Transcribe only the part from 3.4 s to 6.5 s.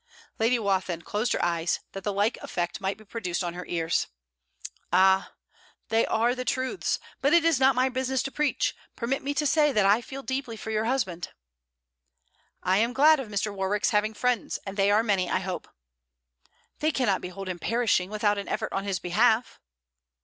on her ears. 'Ah! they are the